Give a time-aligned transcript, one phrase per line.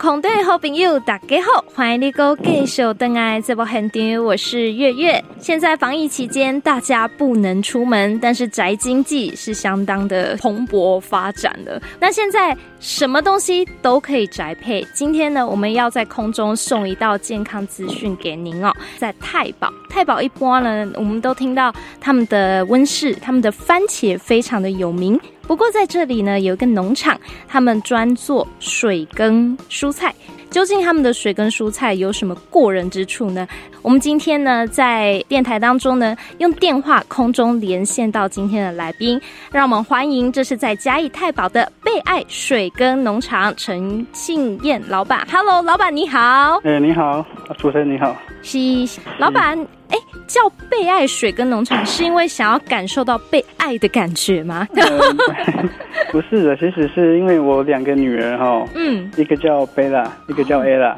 [0.00, 5.22] 空的好朋友，大家好，欢迎你哥继续登来这部现场，我是月月。
[5.38, 11.78] 现在防疫期间，大家不能出门，但是宅经济是相当的蓬勃发展的。
[12.00, 14.82] 那现在什么东西都可以宅配。
[14.94, 25.20] 今天呢，我们要在空中送一道健康资讯给您哦，在太保，太保一般呢，我们都听到他们的温室，他们的番茄非常的有名。
[25.50, 27.18] 不过在这里呢，有一个农场，
[27.48, 30.14] 他们专做水耕蔬菜。
[30.48, 33.48] 究竟他们的水耕蔬菜有什么过人之处呢？
[33.82, 45.26] 我们今天呢，在电台当中呢，用电话空中连线到今天的来宾，让我们欢迎，这是在嘉义太保的贝爱水耕农场陈庆燕老板。
[45.32, 46.60] Hello，老板你好。
[46.62, 47.26] 哎，你好，
[47.58, 48.16] 主持人你好。
[48.40, 48.58] 是
[49.18, 49.58] 老板。
[49.88, 49.98] 哎，
[50.30, 54.64] 叫被爱水跟农场是因为想要感受到被爱的感觉吗？
[54.76, 55.68] 嗯、
[56.12, 60.96] 不是的，其实是因为我两个女儿哈，嗯，一个叫贝拉，一个叫艾拉。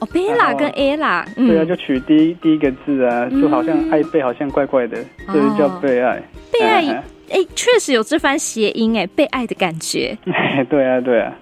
[0.00, 6.20] 哦，贝拉跟艾拉，对啊，就取第一第一个字啊，就好像爱贝，好像怪怪的，所以叫被爱。
[6.52, 10.18] 被爱，哎，确实有这番谐音哎，被爱的感觉。
[10.68, 11.32] 对啊，对啊。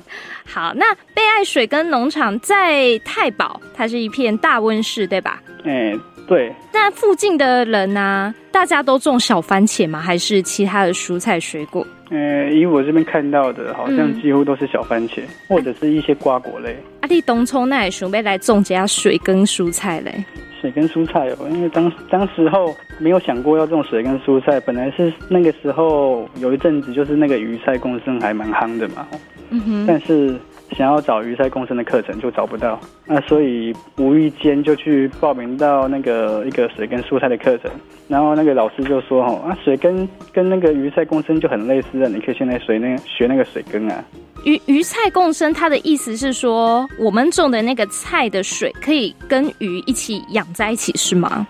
[0.44, 5.42] 好，那被爱水跟农场在太保，它是一片大温室，对吧？
[5.64, 5.96] 哎。
[6.26, 8.34] 对，那附近的人呢、啊？
[8.50, 9.98] 大家都种小番茄吗？
[10.00, 11.86] 还是其他的蔬菜水果？
[12.10, 16.76] 呃，以我这边看到的，好像几乎都是小番茄，嗯、或者是一些瓜果类。
[17.00, 20.24] 阿弟东冲那也准备来种加水跟蔬菜嘞？
[20.60, 29.06] 水跟蔬菜哦，因为当当时候没有想过要种水跟蔬菜，本来是那个时候有一阵子就是那个鱼菜共生还蛮夯的嘛。
[29.50, 30.38] 嗯哼，但是。
[30.76, 37.70] 想要找鱼菜共生的课程就找不到，那所以无意间就去报名到那个一个水耕蔬菜的课程，
[38.08, 44.04] 然后那个老师就说：“哦，啊，水耕跟那个鱼菜共生就很类似啊，你可以现在水那学那个水耕啊。”
[44.44, 51.46] 鱼鱼菜共生，它的意思是说，我们种的那个菜的水可以跟鱼一起养在一起，是吗？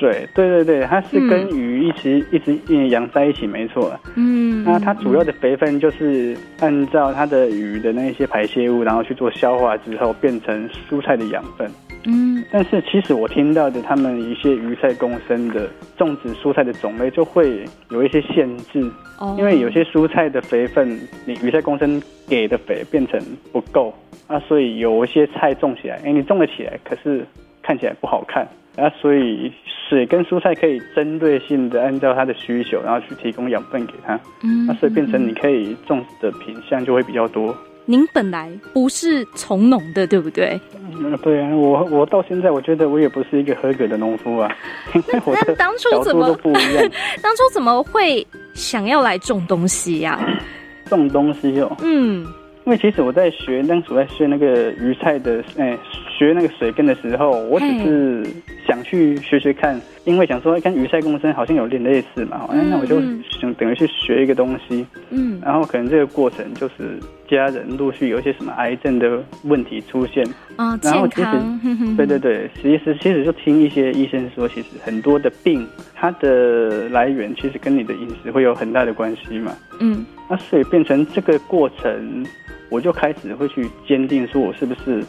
[0.00, 3.92] 对对对对，它是跟鱼一直、嗯、一直养在一起，没错。
[4.16, 11.70] 嗯，那它主要的肥分就是按照它的鱼的那些排泄物，然后去做消化之后，变成蔬菜的养分。
[12.06, 18.90] 嗯，但是其实我听到的，他们一些鱼菜共生的种植蔬菜的种类就会有一些限制。
[19.18, 23.18] 哦，因为有些蔬菜的肥分，你鱼菜共生给的肥变成
[23.52, 23.94] 不够
[24.26, 27.24] 啊，所以有一些菜种起来，哎，你种了起来，可是
[27.62, 28.46] 看起来不好看
[28.76, 29.52] 啊，所以。
[29.86, 37.54] 水跟蔬菜可以针对性的按照它的需求，然后去提供养分给它，嗯，那所以变成你可以种的品相就会比较多。
[37.84, 40.58] 您本来不是从农的，对不对？
[40.98, 44.50] 嗯，对啊，我我到现在我觉得我也不是一个合格的农夫啊。
[44.94, 46.90] 那那当初怎么不一样？
[47.22, 50.12] 当初怎么会想要来种东西呀？
[50.14, 50.40] 啊？
[50.86, 52.26] 种东西哦，嗯，
[52.64, 55.76] 因为其实我在学，当时我在学那个鱼菜的，哎，
[56.08, 58.24] 学那个水根的时候，我只是。
[58.66, 63.00] 想去学学看，因为想说跟鱼菜共生好像有点类似嘛，嗯、那我就
[63.40, 66.98] 想等于去学一个东西，嗯，然后可能这个过程就是
[67.28, 70.26] 家人陆续有一些什么癌症的问题出现
[70.56, 71.30] 啊，哦、然后其实
[71.96, 82.24] 对对对，其实其实就听一些医生说，其实很多的病它的来源其实跟你的饮食会有很大的关系嘛，嗯，那所以变成这个过程，
[82.70, 85.04] 我就开始会去坚定说我是不是。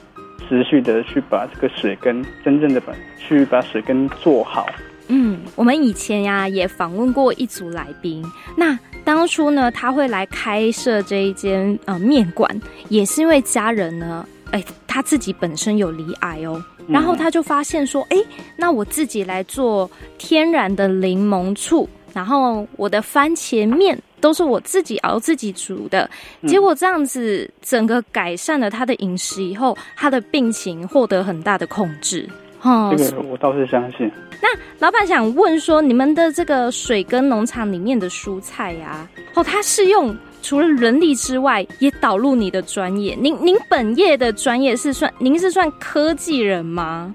[0.47, 4.65] 持续的去把这个水根真正的把去把水根做好。
[5.07, 8.23] 嗯，我们以前呀也访问过一组来宾，
[8.57, 18.17] 那当初呢他会来开设这一间呃面馆，也是因为家人呢，哎，他自己本身有罹癌哦，然后他就发现说，哎，
[18.57, 23.95] 那我自己来做天然的柠檬醋，然后我的番茄面。
[24.25, 26.09] 都是我自己熬自己煮的，
[26.47, 32.27] 结果这样子整个改善了他的饮食以后，他的病情获得很大的控制。
[32.63, 34.11] 哦，这个我倒是相信。
[34.41, 34.47] 那
[34.79, 43.15] 老板想问说，你们的这个水耕农场里面的蔬菜呀，哦，它是用除了人力之外，也导入你的专业。
[43.21, 47.13] 您您本业的专业是算，您是算科技人吗？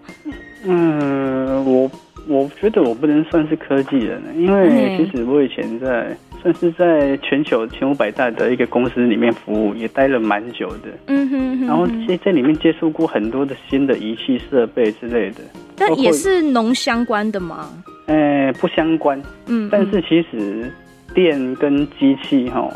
[0.62, 1.90] 嗯，我
[2.28, 6.16] 我觉得我不能算是科技人，因为其实我以前在。
[6.42, 10.88] 算是在全球前五百大的一个公司里面服务，也待了蛮久的。
[11.06, 15.36] 嗯哼，哼，然后在在里面接触过很多的新的仪器设备之类的。
[15.76, 17.68] 但也是农相关的吗？
[18.06, 19.20] 呃，不相关。
[19.46, 20.72] 嗯，但是其实
[21.14, 22.68] 电跟机器哈，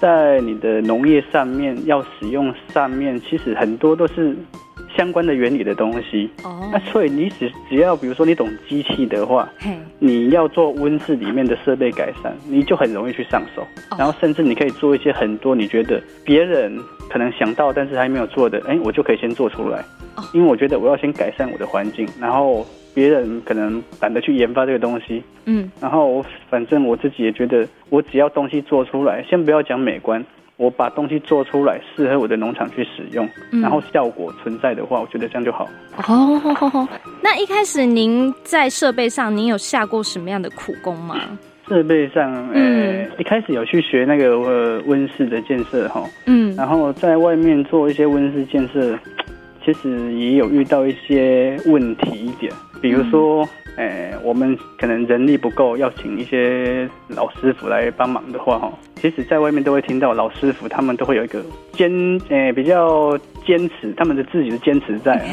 [0.00, 4.36] 在你的农业上面要使用上面，其实很多都是。
[4.96, 9.70] 相关的原理的东西，哦，那所以你只只要比如说你懂机器的话，嘿。
[9.98, 16.78] 你要做温室里面的设备改善，你就很容易去上手，哦、然后甚至你可以做一些很多你觉得别人
[17.08, 19.84] 可能想到但是还没有做的，哎，我就可以先做出来。
[20.32, 30.24] 因为我觉得我要先改善我的环境，然后别人可能懒得去研发这个东西，嗯，然后我反正我自己也觉得，我只要东西做出来，先不要讲美观，
[30.56, 33.28] 我把东西做出来适合我的农场去使用，
[33.62, 35.68] 然后效果存在的话，我觉得这样就好。
[36.08, 36.88] 哦，
[37.22, 41.16] 那一开始您在设备上，您有下过什么样的苦功吗？
[41.68, 48.98] 设备上，呃，一开始有去学那个呃温室的建设哈，嗯，然后在外面做一些温室建设。
[49.64, 53.40] 其实也有遇到一些问题一点，比如说，
[53.76, 61.90] 呃、嗯欸，我们可能人力不够，要请一些老师傅来帮忙的话，哈，其实在外面都会听到老师傅他们都会有一个坚，
[62.28, 63.16] 诶、欸，比较
[63.46, 65.24] 坚持他们的自己的坚持在，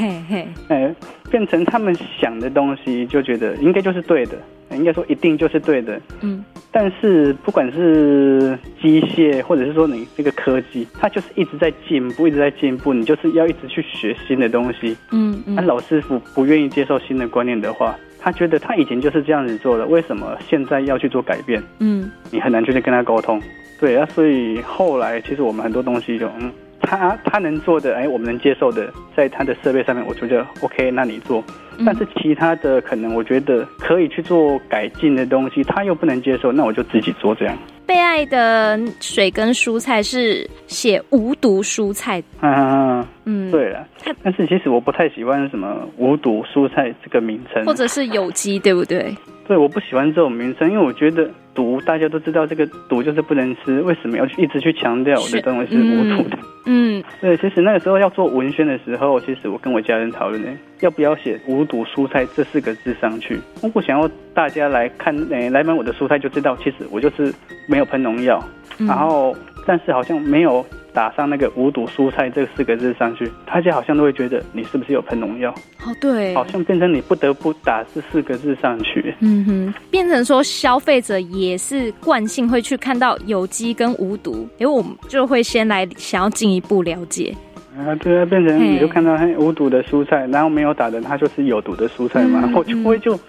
[1.31, 4.37] 变成他们想的东西就觉得应该就是对的。
[4.71, 15.53] 应该说一定就是对的，嗯，但是不管是机械或者是说你这个科技，它就是一直在进步，一直在进步，你就是要一直去学新的东西，嗯嗯。
[15.53, 21.61] 那老师傅不愿意接受新的观念的话，他觉得他以前就是这样子做的，为什么现在要去做改变？
[21.79, 23.41] 嗯，你很难去跟他沟通，
[23.79, 26.51] 对啊，所以后来其实我们很多东西就嗯。
[26.85, 31.41] 他他能做的，哎，我们能接受的，在他的设备上面，我觉得 OK，那你做。
[31.85, 37.57] 但是其他的可能，我觉得可以去做改进的东西，他又不能接受，那我就自己做这样。
[37.85, 43.87] 贝爱的水跟蔬菜是写无毒蔬菜，嗯嗯，对了，
[44.23, 49.15] 但是其实我不太喜欢什么无毒蔬菜这个名称，或者是有机，对不对？
[49.47, 56.37] 对，我不喜欢这种名称，因为我觉得毒大家都知道，这个毒就是不能吃，为什么要去一直去强调我的东西是无毒的？
[56.65, 60.49] 嗯， 对，其实那个时候要做文宣的时候，其实我跟我家人讨论呢，
[60.81, 63.39] 要不要写“无毒蔬菜”这四个字上去？
[63.61, 67.33] 我不想要大家来看，诶，来买我的蔬菜就知道，其实我就是
[67.67, 68.43] 没有喷农药，
[68.79, 69.35] 然后
[69.65, 70.65] 但是好像没有。
[70.93, 75.49] 打上那个无毒蔬菜这四个字上去，大家好像都会觉得你是不是有喷农药？
[75.83, 79.11] 哦，对，好像变成你不得不打这四个字上去。
[79.21, 87.33] 嗯哼，变成说消费者也是惯性会去看到有机跟无毒，因为我们就会先来想要进一步了解。
[87.75, 93.19] 啊，对啊，变成你就看到嘿无毒的蔬菜，然后没有打的它就是有毒的蔬菜嘛，我、嗯、 就会就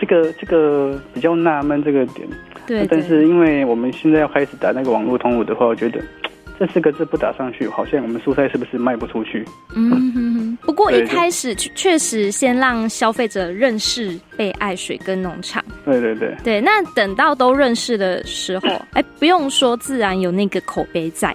[0.00, 2.28] 这个这个比较纳闷这个点。
[2.66, 6.00] 对，对，但是因为我们现在要开始打那个网络通路的话，我觉得。
[6.56, 9.44] 这四个字不打上去，好像我们蔬菜是不是卖不出去？
[9.74, 10.58] 嗯哼哼。
[10.62, 15.60] 不过一开始确实先让消费者认识被爱水跟农场。
[15.84, 16.32] 对对对。
[16.44, 21.34] 对，那等到都认识的时候，哎，不用说，自然有那个口碑在。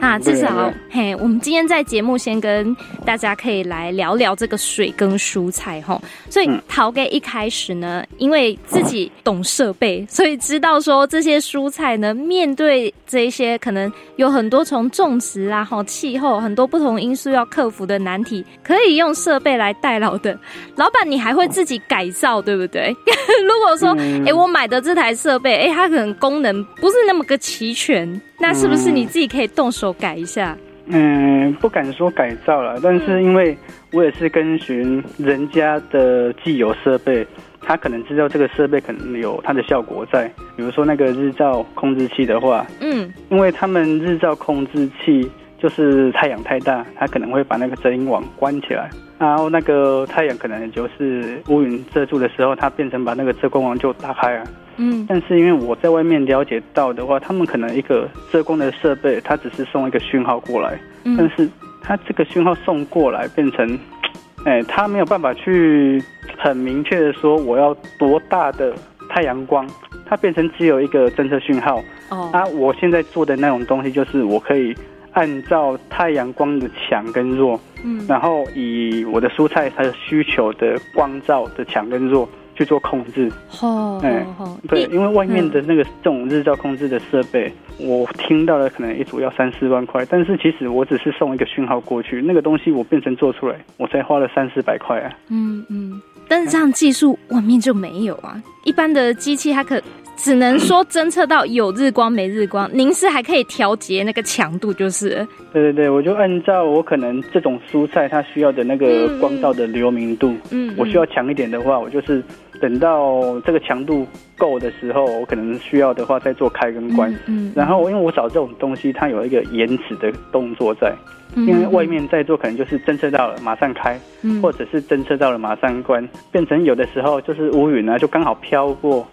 [0.00, 6.00] 那至少嘿，我们今天在节目先跟大家可以来聊聊这个水跟蔬菜哈。
[6.30, 20.38] 所以陶给一开始呢，因为自己懂设备，所以知道说这些蔬菜呢，面对这一些可能有很多从种植啊、哈气候很多不同因素要克服的难题，可以用设备来代劳的。
[20.76, 22.94] 老板，你还会自己改造，对不对？
[23.44, 23.96] 如果说
[24.26, 28.20] 哎，我买的这台设备，哎，它可能功能不是那么个齐全。
[28.36, 30.56] 那是不是你自己可以动手改一下？
[30.86, 33.56] 嗯，不敢说改造了，但是因为
[33.90, 37.26] 我也是跟循人家的既有设备，
[37.62, 40.30] 他可能知道这个设备可能有它的效果在。
[40.56, 45.26] 比如说那个日照控制器的话，嗯，因为他们日照控制器
[45.58, 54.44] 就是太阳太大，它可能会把那个遮阴网关起来，然后那个太阳可能就是乌云遮住的时候，它变成把那个遮光网就打开了。
[54.76, 61.48] 嗯，但是因为我在外面了解到的话，他们可能一个遮光的设备，它只是送一个讯号过来，嗯，但是
[61.80, 63.78] 它这个讯号送过来变成，
[64.44, 66.02] 哎，它没有办法去
[66.38, 68.74] 很明确的说我要多大的
[69.08, 69.66] 太阳光，
[70.06, 71.82] 它变成只有一个侦测讯号。
[72.10, 74.74] 哦，啊，我现在做的那种东西就是我可以
[75.12, 82.28] 按照太阳光的强跟弱，嗯，然后以我的蔬菜它的需求的光照的强跟弱。
[82.54, 83.30] 去做控制，
[83.60, 84.26] 哦，哎，
[84.68, 95.10] 对，因为外面的那个这种日照控制的设备，我听到了可能一组要三四万块，但是其实我只是送一个讯号过去，那个东西我变成做出来，我才花了三四百块啊。
[95.28, 99.80] 嗯嗯，但是这样技术外面就没有啊，一般的机器它可。
[100.16, 105.26] 只能说侦测到有日光没日光，您是还可以调节那个强度，就是。
[105.52, 112.22] 对对对，我就按照我可能这种蔬菜它需要的那个光照的流明度，嗯，我需要强一点的话，我就是
[112.64, 114.06] 等到这个强度
[114.38, 117.14] 够的时候，我可能需要的话再做开跟关。
[117.26, 120.94] 嗯，然后因为我找这种东西，它有一个延迟的动作在，
[121.36, 124.00] 因为外面在做可能就是侦测到了马上开，
[124.40, 129.06] 或者是侦测到了马上关，变成有的时候就是乌云啊，就刚好飘过。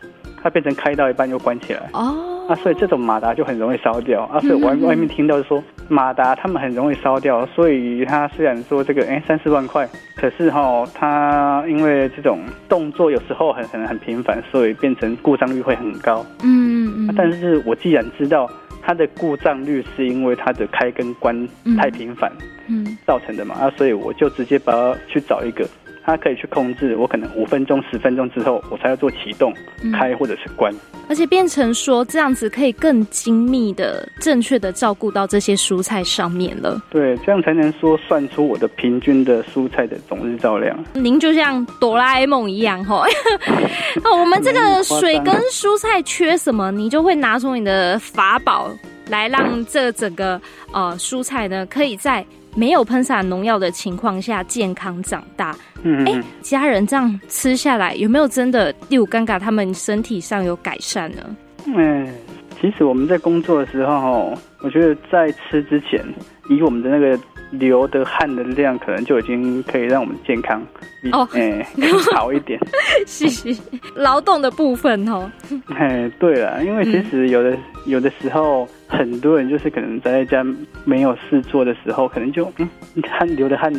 [0.43, 4.39] 它变成开到一半又关起来哦，啊，所以这种马达就很容易烧掉啊。
[4.39, 16.25] 所以外外面听到说马达他们很容易烧掉，所以它虽然说这个哎三四万块，可是哈它因为这种动作有时候很很很频繁，所以变成故障率会很高。
[16.43, 17.13] 嗯嗯。
[17.17, 18.49] 但是我既然知道
[18.81, 22.31] 它的故障率是因为它的开跟关太频繁，
[22.67, 25.67] 嗯，造成的嘛，啊，所以我就直接把它去找一个。
[26.11, 29.53] 它可以去控制，我可能五分钟、十分钟之后，我才要做启动、
[29.93, 30.73] 开或者是关，
[31.07, 36.81] 而且变成说这样子可以更精密的、正确的照顾到这些蔬菜上面了。
[36.89, 40.77] 对，这样才能说算出我的平均的蔬菜的总日照量。
[40.93, 43.05] 您就像哆啦 A 梦一样，哈，
[44.03, 48.69] 哦，我们这个水跟蔬菜缺什么，你就会拿出你的法宝
[49.07, 50.41] 来让这整个
[50.73, 52.25] 呃蔬菜呢，可以在。
[52.55, 61.35] 没有喷洒农药的情况下健康长大，嗯，哎，家人这样吃下来有没有真的第五尴尬他们身体上有改善呢？
[61.65, 62.07] 嗯，
[62.59, 66.03] 其实我们在工作的时候，我觉得在吃之前，
[66.49, 67.17] 以我们的那个
[67.51, 70.61] 流的汗的量，可能就已经可以让我们健康
[71.13, 71.65] 哦，哎，
[72.13, 72.59] 好一点。
[73.07, 73.55] 是是，
[73.95, 75.31] 劳动的部分哦。
[75.67, 78.67] 哎，对了，因为其实有的、嗯、有的时候。
[78.91, 80.45] 很多人就是可能宅在家
[80.83, 82.69] 没有事做的时候，可能就嗯，
[83.09, 83.73] 汗流的汗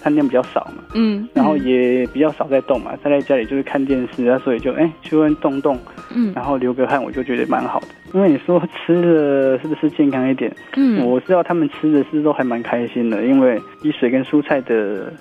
[0.00, 5.76] 汗量比较少嘛，嗯，然后也比较少在动嘛，待在家里就是看电视啊，所以就哎、欸、去问动动，
[6.14, 7.88] 嗯，然后流个汗，我就觉得蛮好的。
[8.12, 10.54] 因为你说吃的是不是健康一点？
[10.76, 15.12] 嗯，我知道他们吃的是都还蛮开心的，因为以水跟蔬菜的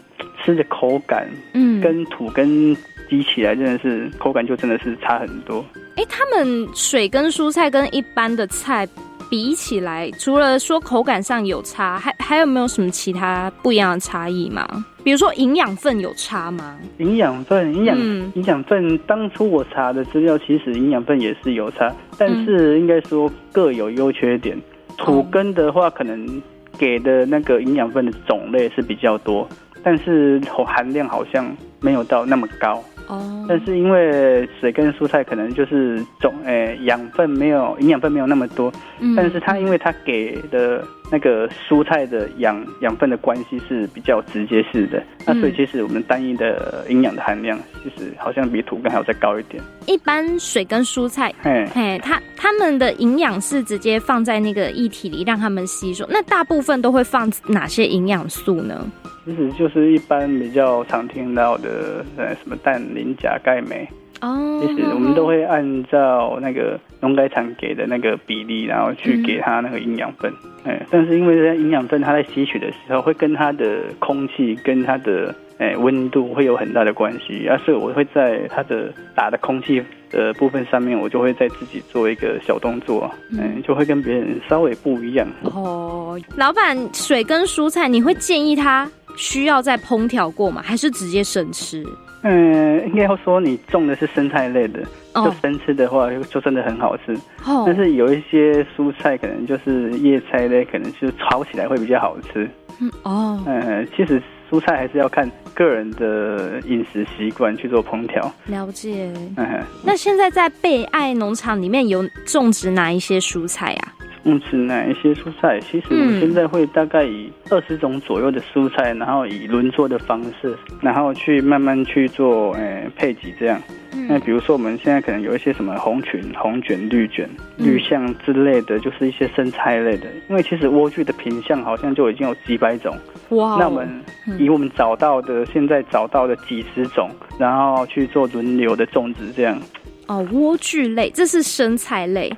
[0.44, 2.76] 吃的口感，嗯，跟土跟
[3.10, 5.66] 比起来真的是口感就真的是差很多。
[5.96, 8.88] 哎、欸，他们水跟蔬菜跟一般的菜。
[9.30, 14.66] 比起来，除了说口感上有差，还还有没有什么其他不一样的差异吗？
[15.04, 16.78] 比如说营养分有差吗？
[16.98, 24.58] 营养分，营养营养分，当初我查的资料，其实营养分也是有差，但是应该说各有优缺点。
[24.98, 26.42] 土根的话，可能
[26.78, 29.48] 给的那个营养分的种类是比较多，
[29.84, 32.84] 但是含量好像没有到那么高。
[33.08, 49.64] 哦，但是因为水跟蔬菜可能就是种诶养分没有营养分没有那么多，嗯，但是它因为它给的那个蔬菜的养养分的关系是比较直接式的，那所以其实我们单一的营养的含量其实好像比土根还要再高一点。
[49.86, 58.86] 一般水跟蔬菜，嘿，嘿，它它们的营养是直接放在那个液体里让它们吸收，那大部分都会放哪些营养素呢？
[59.26, 63.88] 其实就是一般比较常听到的，呃，什么氮、磷、钾、钙、镁。
[64.22, 64.62] 哦。
[64.62, 70.32] 其实我们都会按照那个农改场给的那个比例，然后去给它那个营养分。
[70.64, 77.48] 哎、嗯，但是因为这些营养分，它在吸取的时候，会跟它的空气、跟它的哎温度会有很大的关系。
[77.48, 85.28] 啊，所以我会在它的打的空气的部分上面，我就会在自己做一个小动作，嗯，就会跟别人稍微不一样。
[85.44, 88.90] 哦，老板，水跟蔬菜，你会建议他？
[89.16, 90.62] 需要再烹调过吗？
[90.64, 91.84] 还是直接生吃？
[92.28, 94.82] 嗯，应该要说你种的是生菜类的，
[95.14, 97.14] 哦、就生吃的话就真的很好吃。
[97.46, 102.50] 哦、但是有一些蔬菜可能就是叶菜类，可能就炒起来会比较好吃。
[102.80, 108.32] 嗯哦，嗯，其实蔬菜还是要看个人的饮食习惯去做烹调。
[108.46, 109.12] 了解。
[109.38, 113.94] 嗯，那现在在贝爱农场里面有种植哪一些蔬菜啊？
[114.28, 115.58] 种植哪一些蔬菜？
[115.62, 123.62] 其实我现在会大概以二十种左右的蔬菜，然后以轮作的方式，然后去慢慢去做，诶、欸，配给这样。
[124.10, 130.08] 那比如说我们现在可能有一些什么红裙、红卷、绿卷、绿象之类的，就是一些生菜类的。
[130.30, 132.96] 因为其实莴苣的品相好像就已经有几百种。
[133.30, 133.58] 哇！
[133.60, 134.02] 那我们
[134.38, 139.60] 以我们找到的，现在找到的几十种，然后去做轮流的种植这样。
[140.08, 142.32] 哦，莴苣类，这是生菜类。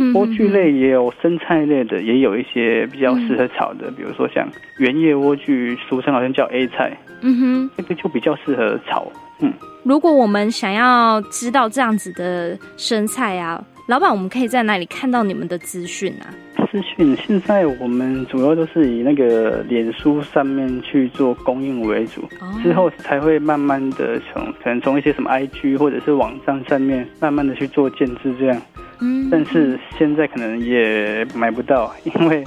[0.00, 9.12] 嘿，莴苣类也有生菜类的，也有一些比较适合炒的，嗯、比如说像圆叶莴苣，俗称好像叫 A 菜，嗯哼，这个就比较适合炒。
[9.40, 9.52] 嗯，
[9.84, 16.32] 如果我们想要知道这样子的生菜啊，老板，我们可以在哪里看到你们的资讯啊？
[16.70, 28.62] 资讯现在我们主要都是以那个脸书上面去做供应为主，哦、之后才会慢慢的从可能从一些什么 IG 或者是网站上面慢慢的去做建制这样。
[29.00, 32.44] 嗯，但是现在可能也买不到， 因为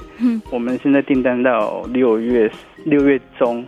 [0.50, 2.50] 我们现在订单到六月
[2.84, 3.64] 六月中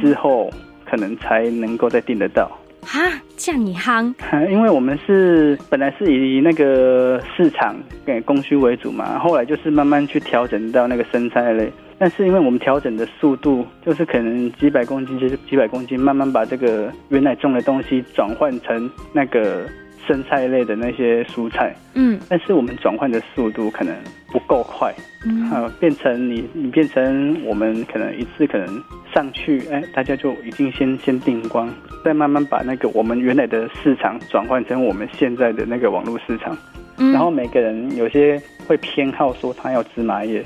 [0.00, 0.50] 之后，
[0.88, 2.50] 可能才能够再订得到。
[2.84, 3.00] 哈，
[3.36, 4.12] 这样你夯？
[4.50, 19.66] 因为我们是本来是以那个市场给供需为主嘛，后来就是慢慢去调整到那个生菜类，但是因为我们调整的速度，就是可能几百公斤就是几百公斤，慢慢把这个原来种的东西转换成那个。
[20.06, 23.94] 生菜类的那些蔬菜，嗯，但是我们转换的速度可能
[24.32, 24.92] 不够快，
[25.26, 28.82] 嗯，啊，变成你你变成我们可能一次可能
[29.14, 31.72] 上去，哎，大家就已经先先订光，
[32.04, 36.56] 再慢慢把那个我们原来的市场转换成我们现在的那个网络市场，
[36.98, 40.44] 嗯，然后每个人有些会偏好说他要芝麻叶，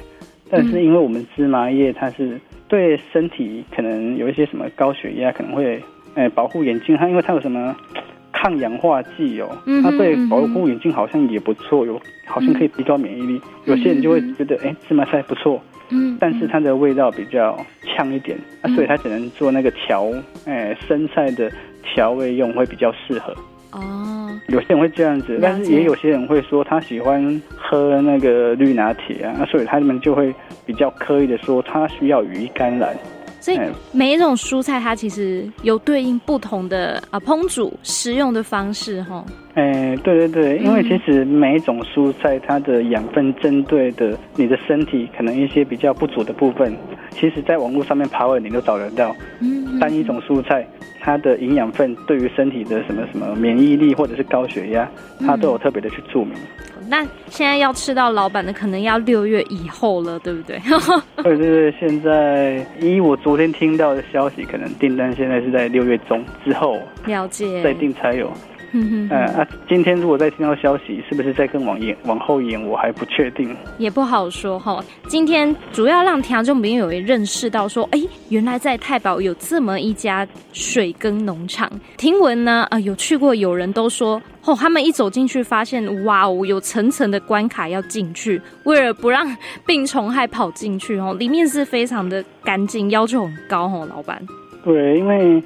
[0.51, 5.83] 但是因为我们芝麻叶它是对身体可能有一些什么高血压可能会，
[6.15, 7.75] 哎，保护眼睛，它因为它有什么？
[8.47, 9.49] 抗氧化剂哦，
[9.83, 13.41] 它对保护眼睛好像也不错，有好像可以提高免疫力。
[13.65, 15.61] 有些人就会觉得，哎，芝麻菜不错，
[15.91, 20.07] 嗯，但是它的味道比较呛一点，啊，所以它只能做那个调，
[20.45, 21.50] 哎，生菜的
[21.83, 23.35] 调味用会比较适合。
[23.73, 30.33] 哦，有些人会这样子，但是也有些人会说他喜欢喝那个绿拿铁啊，所以他们就会
[30.65, 32.97] 比较刻意的说他需要羽衣甘蓝。
[33.47, 33.61] 所以
[33.93, 39.25] 每一种蔬菜，它其实有对应不同的啊烹煮食用的方式，哈。
[39.55, 46.76] 哎，对对对，因为其实每一种蔬菜，它的养分针对的你的身体可能一些比较不足的部分，
[47.11, 49.15] 其实在网络上面爬文你都找得到。
[49.38, 50.67] 嗯，单一种蔬菜，
[51.07, 56.35] 它的营养分对于身体的什么什么免疫力或者是高血压，它都有特别的去注明。
[56.89, 60.59] 那现在要吃到老板的，可能要六月以后了，对不对？
[61.23, 68.29] 对对对，现在依我昨天听到的消息，可能订单现在是在六月中之后，了解，再订才有。
[68.73, 72.63] 嗯嗯，啊，今天如果再听到消息，是不是再更往延往后延？
[72.67, 74.83] 我还不确定，也不好说哈。
[75.07, 81.71] 今天主要让听众朋友也认识到说，哎，原来在太保有这么一家水耕农场。
[81.97, 89.27] 听闻呢，啊、呃，有去过，有人都说，哦，他们一走进去，发现哇哦，有层层的关卡要进去，为了不让
[89.65, 94.21] 病虫害跑进去哦，里面是非常的干净，要求很高哦，老板。
[94.65, 95.43] 对，因为。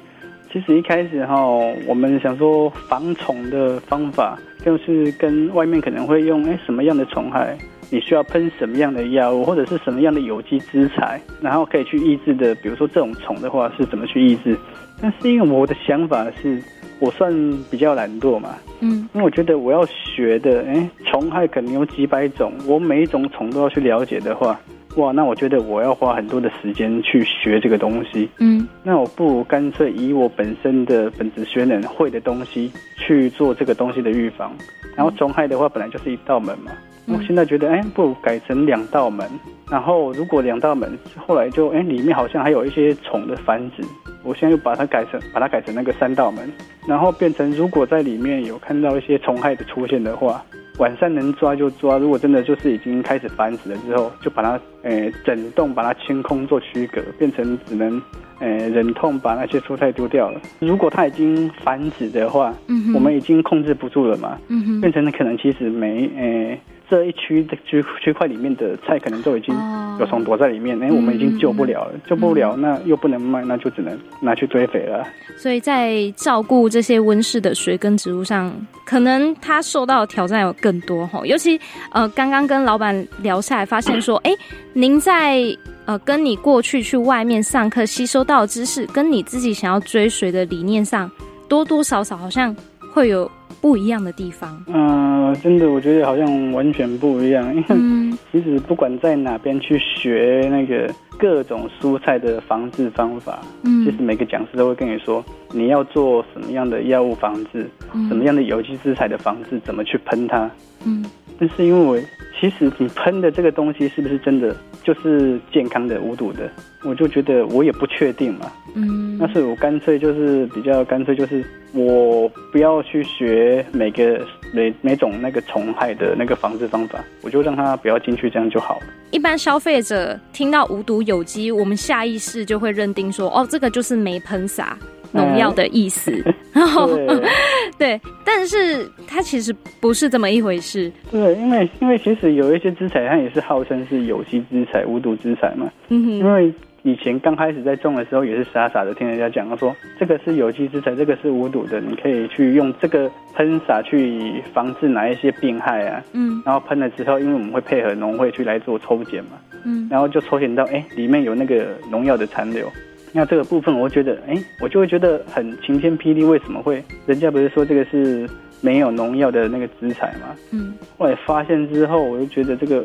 [0.51, 1.41] 其实一开始哈，
[1.87, 7.57] 我们想说防虫的方法，就是跟外面可能会用哎什么样的虫害，
[7.89, 12.53] 你需要喷什么样的药物，或者是什么样的有机资材，然后可以去抑制的。
[12.55, 14.57] 比如说这种虫的话是怎么去抑制？
[15.01, 16.61] 但是因为我的想法是，
[16.99, 17.31] 我算
[17.71, 24.59] 比较懒惰嘛，嗯，因为我觉得我要学的，哎，虫害可能有几百种，我每一种虫都要去了解的话。
[24.97, 28.29] 哇，那我觉得我要花很多的时间去学这个东西。
[28.39, 34.53] 嗯，那我不如干脆以我本身的本职学能会的东西去做这个东西的预防。
[34.95, 36.71] 然后虫害的话，本来就是一道门嘛。
[37.07, 39.25] 我现在觉得，哎，不如改成两道门。
[39.69, 43.83] 然后如果两道门后来就，哎，里面好像还有一些虫的繁殖。
[44.23, 46.51] 我现在又把它改成，把它改成那个三道门。
[46.85, 50.43] 然后变成，如果在里面有看到一些虫害的出现的话。
[50.81, 58.01] 晚上能抓就抓，如果真的就是已经开始繁殖了之后，就把它诶整栋把它清空做区隔，变成只能
[58.39, 60.41] 诶忍痛把那些蔬菜丢掉了。
[60.57, 66.59] 如果它已经繁殖的话，嗯，我们已经控制不住了嘛，嗯，变成可能其实没诶。
[66.91, 69.55] 这一区的区区块里面的菜可能都已经
[69.97, 70.91] 有虫躲在里面，哎、oh.
[70.91, 75.07] 欸，我们已经救不了了，嗯、救不了，那又不能卖，那就只能拿去堆肥了。
[75.37, 78.53] 所以在照顾这些温室的水耕植物上，
[78.85, 81.25] 可能它受到的挑战有更多哈。
[81.25, 81.57] 尤其
[81.93, 84.37] 呃，刚刚跟老板聊下来，发现说，哎、欸，
[84.73, 85.41] 您在
[85.85, 91.09] 呃跟你过去去外面上课吸收到的知识，跟你自己想要追随的理念上，
[91.47, 92.53] 多多少少好像
[92.91, 93.29] 会有。
[93.59, 97.53] 不一样的地方，嗯、呃，真的，我觉得好像完全不一样。
[97.53, 110.49] 因为其实不管在哪边去学那个各种蔬菜的防治方法，嗯，其实每个讲师都会跟你说，你要做什么样的药物防治，嗯、什么样的有机资材的防治，怎么去喷它，
[110.83, 111.05] 嗯。
[111.37, 111.99] 但是因为我
[112.39, 116.49] 其实你喷的这个东西是不是真的就是健康的无毒的，
[116.83, 118.51] 我就觉得我也不确定嘛。
[118.75, 124.19] 嗯，那所以我干脆就是比较干脆就是我不要去学每个
[124.53, 128.85] 每每种那个虫害的那个防治方法，我就让它不要进去，这样就好了。
[129.11, 134.77] 一般消费者听到无毒有机，我们下意识就会认定说，哦，这个就是没喷洒。
[135.13, 136.23] 农药的意思，
[136.55, 137.21] 然后对，
[137.77, 140.89] 对，但是它其实不是这么一回事。
[141.11, 145.69] 对，因为因为其实有一些资材，它也是号称是有机资材、无毒资材嘛。
[145.89, 146.11] 嗯哼。
[146.11, 156.03] 因为以前刚开始在种的时候，也是傻傻的听人家讲，说这个是有机资材，这个是无毒的，你可以去用这个喷洒去防治哪一些病害啊。
[156.13, 156.41] 嗯。
[156.43, 159.31] 然后喷了之后，因为我们会配合农会去来做抽检嘛。
[159.63, 159.87] 嗯。
[159.91, 162.67] 然后就抽检到，哎，里面有那个农药的残留。
[163.13, 166.23] 那这个部分，我觉得，哎，我就会觉得很晴天霹雳。
[166.23, 166.83] 为什么会？
[167.05, 168.27] 人家不是说这个是
[168.59, 170.35] 没有农药的那个资材吗？
[170.51, 170.73] 嗯。
[170.97, 172.83] 后来发现之后，我就觉得这个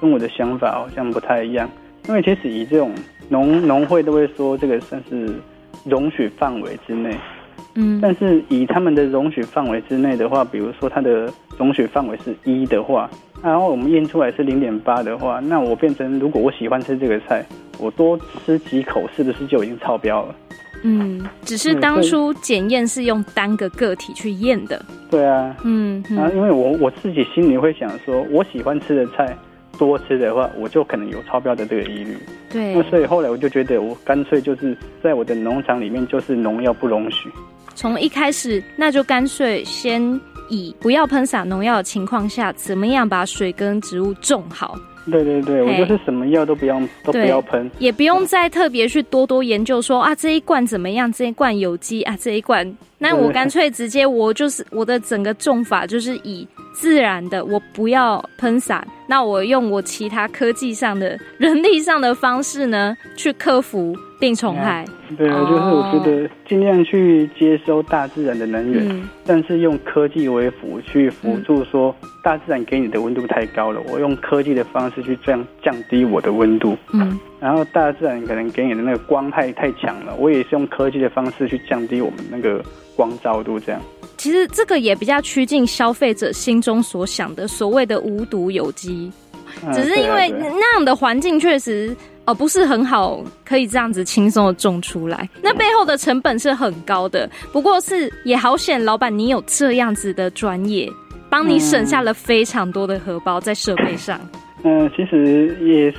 [0.00, 1.68] 跟我的想法好像不太一样。
[2.08, 2.92] 因为其实以这种
[3.28, 5.34] 农农会都会说，这个算是
[5.84, 7.16] 容许范围之内。
[7.74, 13.08] 嗯，但是以他们的容许范围之内的话，比如说它的容许范围是一的话，
[13.42, 17.42] 然后我们验出来是零点八的话，那我变成如果我喜欢吃这个菜，
[17.78, 20.34] 我多吃几口是不是就已经超标了？
[20.84, 24.84] 嗯，只是当初检验是用单个个体去验的。
[25.10, 29.34] 对啊，嗯，啊，因为我我自己心里会想说，我喜欢吃的菜
[29.78, 32.16] 多吃的话，我就可能有超标的这个疑虑。
[32.50, 37.30] 对，那所以后来我就觉得，我干脆就是在我的农场里面，就是农药不容许。
[37.74, 44.78] 从一开始，那就干脆先以不要喷洒农药的情况下，怎么样把水跟植物种好。
[45.10, 63.96] 对对对，我就是什么药都不要，都不要喷，也不用再特别去多多研究说啊，这一罐怎么样，这一罐有机啊，这一罐，那我干脆直接我就是我的整个种法就是以自然的，我不要喷洒，那我用我其他科技上的、人力上的方式呢， 去克服。
[64.22, 64.84] 病虫害，
[65.18, 76.78] 对啊，就是我觉得尽量去接收大自然的能源，嗯、但是用科技为辅去辅助，说大自然给你的温度太高了，我用科技的方式去这样降低我的温度。
[76.92, 83.82] 嗯，然后大自然可能给你的那个光害太强了，我也是用科技的方式去降低我们那个光照度，这样。
[84.22, 89.10] 其实这个也比较趋近消费者心中所想的所谓的无毒有机，
[89.72, 91.92] 只是因为那样的环境确实。
[92.24, 95.28] 哦，不是很好，可以这样子轻松的种出来。
[95.42, 100.88] 那背后的成本是很高的，不过是也好险，老板你有这样子的专业，
[101.28, 104.20] 帮你省下了非常多的荷包在设备上。
[104.62, 105.92] 嗯，其实也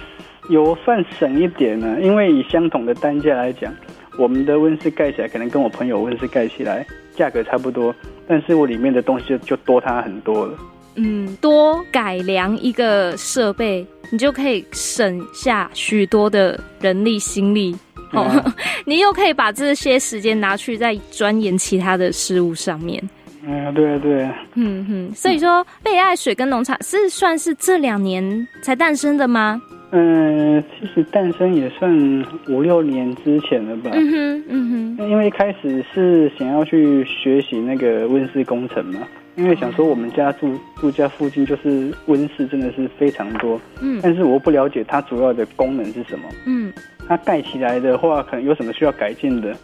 [0.49, 3.75] 有算省一点呢，因为以相同的单价来讲，
[4.17, 7.93] 我们的温室盖起来可能跟我朋友温室盖起来价格差不多，
[8.27, 10.57] 但是我里面的东西就就多他很多了。
[10.95, 17.75] 嗯，多改良一个设备，你就可以省下许多的人力心力。
[18.11, 18.53] 哦，嗯、
[18.85, 23.03] 你又可以把这些时间拿去在钻研其他的事物上面。
[23.43, 24.35] 嗯，对啊，对啊。
[24.53, 29.59] 嗯哼，所以说，贝爱水跟农场是算是这两年才诞生的吗？
[29.95, 33.91] 嗯，其实诞生也算五六年之前了吧。
[33.93, 35.07] 嗯哼，嗯哼。
[35.07, 39.01] 因为一开始是想要去学习那个温室工程嘛。
[39.35, 43.59] 因为想说我们家住住家附近就是温室，真的是非常多。
[43.81, 46.25] 嗯，但是我不了解它主要的功能是什么。
[46.45, 46.73] 嗯，
[47.07, 49.55] 它盖起来的话，可能有什么需要改进的，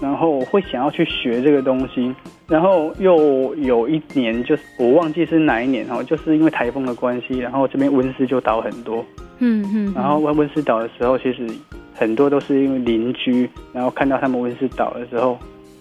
[0.00, 2.14] 然后我会想要去学这个东西。
[2.46, 9.04] 然后又有一年，就是我忘记是哪一年哈，就是因为台风的关系，然后这边温室就倒很多。
[9.38, 11.46] 嗯嗯，然后温温室倒的时候，其实
[11.94, 15.38] 很多都是因为邻居，然后看到他们温室倒的时候。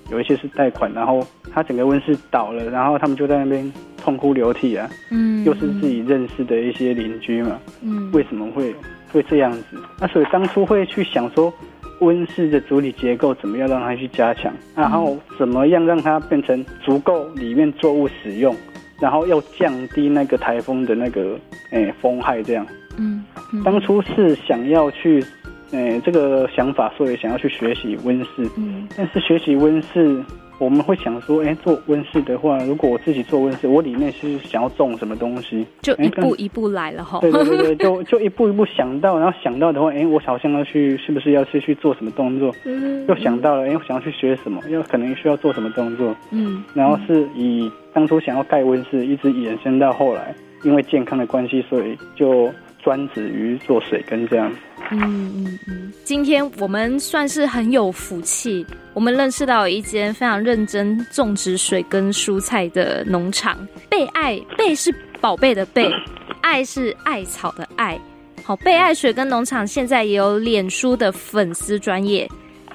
[0.09, 4.89] 有一些是贷款，然后他整个温室倒了，然后他们就在那边痛哭流涕啊。
[5.11, 7.59] 嗯，又是自己认识的一些邻居嘛。
[7.81, 8.73] 嗯，为什么会
[9.11, 9.77] 会这样子？
[9.99, 11.53] 那所以当初会去想说，
[11.99, 18.55] 温室的主体结构怎么样让它去加强，然后怎么样让它变成足够里面作物使用，
[18.99, 21.39] 然后又降低那个台风的那个
[21.71, 22.65] 诶、欸、风害这样。
[22.97, 25.23] 嗯，嗯，当初是想要去。
[25.71, 28.49] 诶，这个想法，所以想要去学习温室。
[28.55, 30.23] 嗯，但是学习温室，
[30.59, 35.65] 我们会想说，哎，做温室的话，如果我自己做温室，我里面是想要种什么东西？
[35.81, 37.19] 就一步一步来了哈。
[37.21, 42.53] 对对对对， 就就一步一步想到，然后想到的话，哎，我好像要去，是不是要去去做什么动作？
[42.65, 44.61] 嗯，又想到了，哎，我想要去学什么？
[44.69, 46.15] 要可能需要做什么动作？
[46.31, 52.51] 嗯，然后是以当初想要盖温室，一直延伸到后来，因为健康的关系，所以就
[52.83, 54.51] 专职于做水耕这样。
[54.91, 63.57] 嗯嗯嗯，今天我们算是很有福气，我们认识到一间非常认真种植水跟蔬菜的农场。
[63.89, 65.91] 贝爱，贝是宝贝的贝，
[66.41, 67.99] 爱是艾草的爱。
[68.43, 72.29] 好，贝爱水耕农场现在也有脸书的粉丝专业。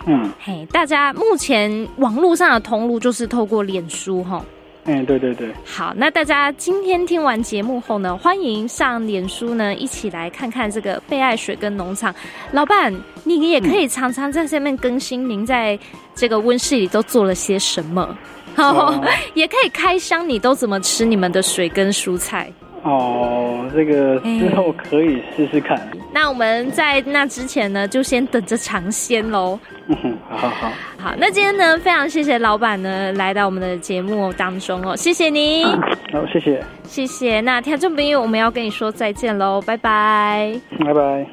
[0.06, 4.44] 嗯，嘿，大家目前网络上的通路就是透过脸书哈。
[4.84, 5.48] 嗯，对对对。
[5.64, 12.12] 好，那大家今天听完节目后呢，欢迎上脸书呢，一起来看看这个贝爱水耕农场。
[12.50, 12.92] 老板，
[13.22, 15.78] 你也可以常常在上面更新您在
[16.16, 18.18] 这个温室里都做了些什么，
[18.56, 19.00] 哦，
[19.34, 22.52] 也可以开箱你都怎么吃你们的水跟蔬菜。
[22.82, 25.80] 哦，这个之后可以试试看。
[26.12, 29.58] 那我们在那之前呢，就先等着尝鲜喽。
[29.86, 30.72] 嗯哼，好好好。
[30.98, 35.64] 好，那今天呢，非常谢谢老板呢来到我们的节目当中哦，谢谢你。
[35.64, 36.62] 好，谢谢。
[36.84, 37.40] 谢谢。
[37.40, 40.52] 那听众朋友，我们要跟你说再见喽，拜拜。
[40.84, 41.32] 拜拜。